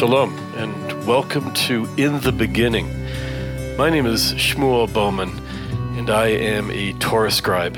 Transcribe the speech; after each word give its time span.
Shalom, 0.00 0.34
and 0.56 1.06
welcome 1.06 1.52
to 1.52 1.86
In 1.98 2.20
the 2.20 2.32
Beginning. 2.32 2.88
My 3.76 3.90
name 3.90 4.06
is 4.06 4.32
Shmuel 4.32 4.90
Bowman, 4.90 5.28
and 5.98 6.08
I 6.08 6.28
am 6.28 6.70
a 6.70 6.94
Torah 6.94 7.30
scribe. 7.30 7.74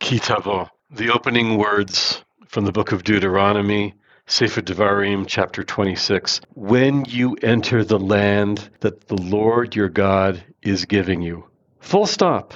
Ki 0.00 0.18
Tavo, 0.18 0.68
the 0.90 1.08
opening 1.08 1.56
words 1.56 2.22
from 2.46 2.66
the 2.66 2.72
book 2.72 2.92
of 2.92 3.04
Deuteronomy, 3.04 3.94
Sefer 4.26 4.60
Devarim, 4.60 5.24
chapter 5.26 5.64
26. 5.64 6.42
When 6.52 7.06
you 7.06 7.38
enter 7.40 7.84
the 7.84 7.98
land 7.98 8.68
that 8.80 9.08
the 9.08 9.16
Lord 9.16 9.74
your 9.74 9.88
God 9.88 10.44
is 10.60 10.84
giving 10.84 11.22
you. 11.22 11.48
Full 11.80 12.04
stop. 12.04 12.52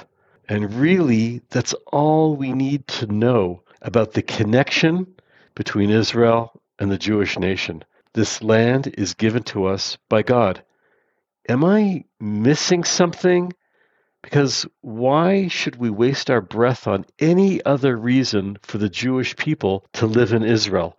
And 0.47 0.71
really, 0.75 1.41
that's 1.49 1.73
all 1.87 2.35
we 2.35 2.53
need 2.53 2.87
to 2.89 3.07
know 3.07 3.63
about 3.81 4.13
the 4.13 4.21
connection 4.21 5.07
between 5.57 5.89
Israel 5.89 6.51
and 6.77 6.91
the 6.91 6.99
Jewish 6.99 7.39
nation. 7.39 7.83
This 8.13 8.43
land 8.43 8.93
is 8.95 9.15
given 9.15 9.41
to 9.45 9.65
us 9.65 9.97
by 10.07 10.21
God. 10.21 10.61
Am 11.49 11.65
I 11.65 12.03
missing 12.19 12.83
something? 12.83 13.51
Because 14.21 14.67
why 14.81 15.47
should 15.47 15.77
we 15.77 15.89
waste 15.89 16.29
our 16.29 16.41
breath 16.41 16.85
on 16.87 17.07
any 17.17 17.65
other 17.65 17.97
reason 17.97 18.59
for 18.61 18.77
the 18.77 18.87
Jewish 18.87 19.35
people 19.35 19.83
to 19.93 20.05
live 20.05 20.31
in 20.31 20.43
Israel? 20.43 20.95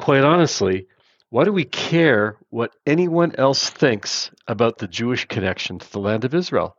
Quite 0.00 0.24
honestly, 0.24 0.88
why 1.30 1.44
do 1.44 1.52
we 1.52 1.64
care 1.64 2.36
what 2.50 2.74
anyone 2.84 3.32
else 3.36 3.70
thinks 3.70 4.32
about 4.48 4.78
the 4.78 4.88
Jewish 4.88 5.24
connection 5.26 5.78
to 5.78 5.92
the 5.92 6.00
land 6.00 6.24
of 6.24 6.34
Israel? 6.34 6.76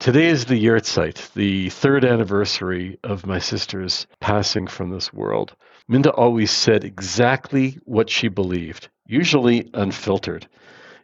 Today 0.00 0.26
is 0.26 0.44
the 0.44 0.62
Yahrzeit, 0.62 1.32
the 1.32 1.70
third 1.70 2.04
anniversary 2.04 2.98
of 3.02 3.24
my 3.24 3.38
sister's 3.38 4.06
passing 4.20 4.66
from 4.66 4.90
this 4.90 5.14
world. 5.14 5.56
Minda 5.88 6.10
always 6.10 6.50
said 6.50 6.82
exactly 6.82 7.78
what 7.84 8.10
she 8.10 8.26
believed, 8.26 8.88
usually 9.06 9.70
unfiltered. 9.72 10.48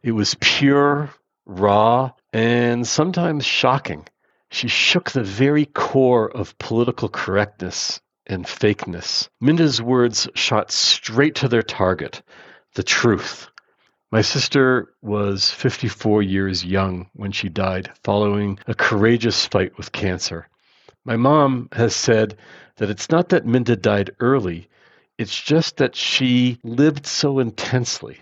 It 0.03 0.11
was 0.11 0.37
pure, 0.41 1.11
raw, 1.47 2.11
and 2.33 2.85
sometimes 2.87 3.45
shocking. 3.45 4.07
She 4.51 4.67
shook 4.67 5.13
the 5.13 5.23
very 5.23 5.67
core 5.67 6.29
of 6.31 6.59
political 6.59 7.09
correctness 7.09 8.01
and 8.27 8.45
fakeness. 8.45 9.29
Minda's 9.41 9.81
words 9.81 10.29
shot 10.35 10.73
straight 10.73 11.37
to 11.37 11.49
their 11.49 11.63
target 11.63 12.23
the 12.75 12.83
truth. 12.83 13.49
My 14.11 14.21
sister 14.21 14.93
was 15.01 15.51
54 15.51 16.23
years 16.23 16.65
young 16.65 17.09
when 17.15 17.33
she 17.33 17.49
died, 17.49 17.91
following 18.03 18.59
a 18.67 18.75
courageous 18.75 19.47
fight 19.47 19.77
with 19.77 19.93
cancer. 19.93 20.49
My 21.05 21.17
mom 21.17 21.69
has 21.73 21.95
said 21.95 22.37
that 22.77 22.91
it's 22.91 23.11
not 23.11 23.29
that 23.31 23.47
Minda 23.47 23.77
died 23.77 24.11
early, 24.21 24.69
it's 25.19 25.41
just 25.41 25.77
that 25.77 25.95
she 25.95 26.59
lived 26.63 27.07
so 27.07 27.39
intensely 27.39 28.19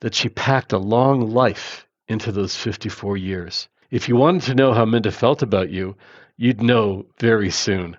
that 0.00 0.14
she 0.14 0.28
packed 0.28 0.72
a 0.72 0.78
long 0.78 1.30
life 1.30 1.86
into 2.08 2.32
those 2.32 2.56
54 2.56 3.16
years. 3.16 3.68
If 3.90 4.08
you 4.08 4.16
wanted 4.16 4.42
to 4.42 4.54
know 4.54 4.72
how 4.72 4.84
Minda 4.84 5.12
felt 5.12 5.42
about 5.42 5.70
you, 5.70 5.96
you'd 6.36 6.62
know 6.62 7.06
very 7.18 7.50
soon. 7.50 7.96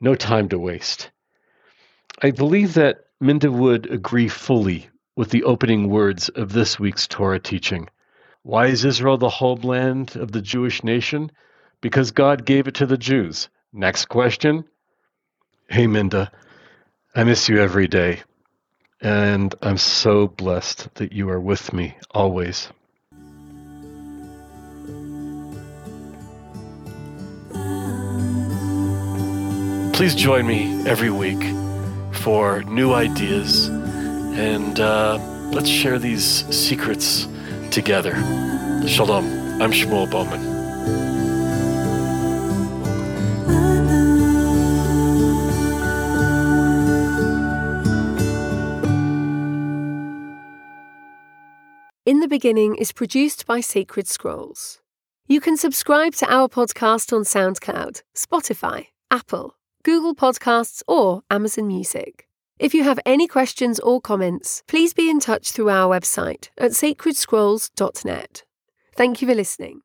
No 0.00 0.14
time 0.14 0.48
to 0.48 0.58
waste. 0.58 1.10
I 2.22 2.30
believe 2.30 2.74
that 2.74 3.04
Minda 3.20 3.50
would 3.50 3.90
agree 3.90 4.28
fully 4.28 4.88
with 5.16 5.30
the 5.30 5.44
opening 5.44 5.88
words 5.88 6.28
of 6.30 6.52
this 6.52 6.78
week's 6.78 7.06
Torah 7.06 7.38
teaching. 7.38 7.88
Why 8.42 8.66
is 8.66 8.84
Israel 8.84 9.16
the 9.16 9.28
homeland 9.28 10.16
of 10.16 10.32
the 10.32 10.42
Jewish 10.42 10.82
nation? 10.82 11.30
Because 11.80 12.10
God 12.10 12.44
gave 12.44 12.66
it 12.66 12.74
to 12.74 12.86
the 12.86 12.98
Jews. 12.98 13.48
Next 13.72 14.06
question. 14.06 14.64
Hey, 15.68 15.86
Minda, 15.86 16.30
I 17.16 17.22
miss 17.22 17.48
you 17.48 17.60
every 17.60 17.86
day, 17.86 18.22
and 19.00 19.54
I'm 19.62 19.78
so 19.78 20.26
blessed 20.26 20.92
that 20.96 21.12
you 21.12 21.30
are 21.30 21.38
with 21.38 21.72
me 21.72 21.96
always. 22.10 22.68
Please 29.92 30.16
join 30.16 30.44
me 30.44 30.84
every 30.88 31.10
week 31.10 31.40
for 32.12 32.64
new 32.64 32.92
ideas 32.92 33.68
and 33.68 34.80
uh, 34.80 35.16
let's 35.52 35.68
share 35.68 36.00
these 36.00 36.44
secrets 36.54 37.28
together. 37.70 38.14
Shalom. 38.88 39.62
I'm 39.62 39.70
Shmuel 39.70 40.10
Bowman. 40.10 40.53
In 52.14 52.20
the 52.20 52.28
Beginning 52.28 52.76
is 52.76 52.92
produced 52.92 53.44
by 53.44 53.58
Sacred 53.58 54.06
Scrolls. 54.06 54.80
You 55.26 55.40
can 55.40 55.56
subscribe 55.56 56.14
to 56.14 56.32
our 56.32 56.48
podcast 56.48 57.12
on 57.12 57.24
SoundCloud, 57.24 58.02
Spotify, 58.14 58.86
Apple, 59.10 59.56
Google 59.82 60.14
Podcasts, 60.14 60.80
or 60.86 61.22
Amazon 61.28 61.66
Music. 61.66 62.28
If 62.60 62.72
you 62.72 62.84
have 62.84 63.00
any 63.04 63.26
questions 63.26 63.80
or 63.80 64.00
comments, 64.00 64.62
please 64.68 64.94
be 64.94 65.10
in 65.10 65.18
touch 65.18 65.50
through 65.50 65.70
our 65.70 65.92
website 65.92 66.50
at 66.56 66.70
sacredscrolls.net. 66.70 68.44
Thank 68.94 69.20
you 69.20 69.26
for 69.26 69.34
listening. 69.34 69.80